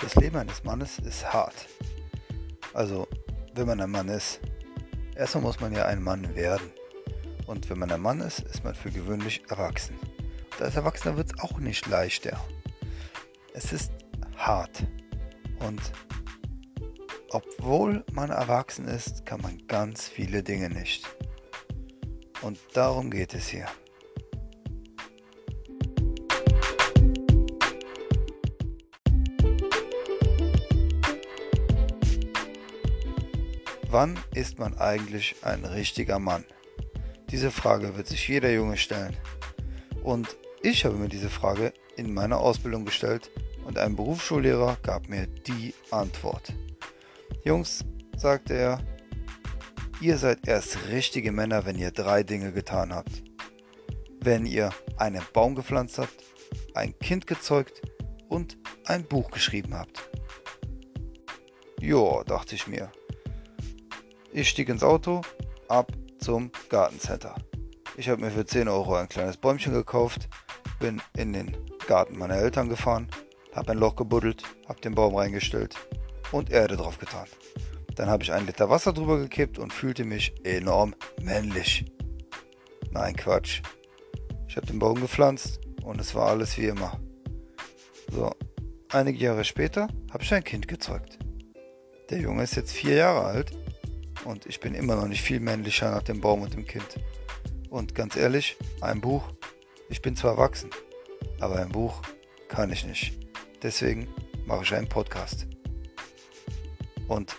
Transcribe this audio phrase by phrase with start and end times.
[0.00, 1.66] Das Leben eines Mannes ist hart.
[2.72, 3.06] Also,
[3.54, 4.40] wenn man ein Mann ist,
[5.14, 6.70] erstmal muss man ja ein Mann werden.
[7.46, 9.96] Und wenn man ein Mann ist, ist man für gewöhnlich erwachsen.
[10.52, 12.38] Und als Erwachsener wird es auch nicht leichter.
[13.52, 13.92] Es ist
[14.36, 14.84] hart.
[15.60, 15.80] Und
[17.30, 21.08] obwohl man erwachsen ist, kann man ganz viele Dinge nicht.
[22.42, 23.66] Und darum geht es hier.
[33.94, 36.44] Wann ist man eigentlich ein richtiger Mann?
[37.30, 39.16] Diese Frage wird sich jeder Junge stellen.
[40.02, 43.30] Und ich habe mir diese Frage in meiner Ausbildung gestellt
[43.64, 46.52] und ein Berufsschullehrer gab mir die Antwort.
[47.44, 47.84] Jungs,
[48.16, 48.80] sagte er,
[50.00, 53.22] ihr seid erst richtige Männer, wenn ihr drei Dinge getan habt.
[54.20, 56.24] Wenn ihr einen Baum gepflanzt habt,
[56.74, 57.80] ein Kind gezeugt
[58.26, 60.10] und ein Buch geschrieben habt.
[61.78, 62.90] Joa, dachte ich mir.
[64.36, 65.20] Ich stieg ins Auto,
[65.68, 67.36] ab zum Gartencenter.
[67.96, 70.28] Ich habe mir für 10 Euro ein kleines Bäumchen gekauft,
[70.80, 73.06] bin in den Garten meiner Eltern gefahren,
[73.54, 75.76] habe ein Loch gebuddelt, habe den Baum reingestellt
[76.32, 77.28] und Erde drauf getan.
[77.94, 81.84] Dann habe ich ein Liter Wasser drüber gekippt und fühlte mich enorm männlich.
[82.90, 83.62] Nein, Quatsch.
[84.48, 86.98] Ich habe den Baum gepflanzt und es war alles wie immer.
[88.10, 88.32] So,
[88.90, 91.20] einige Jahre später habe ich ein Kind gezeugt.
[92.10, 93.63] Der Junge ist jetzt vier Jahre alt
[94.24, 96.98] und ich bin immer noch nicht viel männlicher nach dem Baum und dem Kind.
[97.70, 99.32] Und ganz ehrlich, ein Buch,
[99.88, 100.70] ich bin zwar erwachsen,
[101.40, 102.02] aber ein Buch
[102.48, 103.18] kann ich nicht.
[103.62, 104.08] Deswegen
[104.46, 105.46] mache ich einen Podcast.
[107.08, 107.36] Und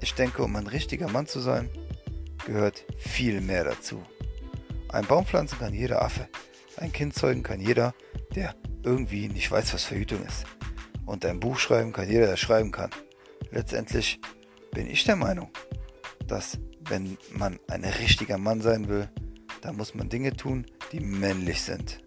[0.00, 1.68] ich denke, um ein richtiger Mann zu sein,
[2.46, 4.02] gehört viel mehr dazu.
[4.88, 6.28] Ein Baum pflanzen kann jeder Affe.
[6.76, 7.94] Ein Kind zeugen kann jeder,
[8.34, 10.44] der irgendwie nicht weiß, was Verhütung ist.
[11.04, 12.90] Und ein Buch schreiben kann jeder, der schreiben kann
[13.50, 14.20] letztendlich
[14.72, 15.50] bin ich der Meinung,
[16.26, 19.08] dass wenn man ein richtiger Mann sein will,
[19.60, 22.00] dann muss man Dinge tun, die männlich sind.